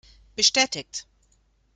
Bestätigt! 0.37 1.05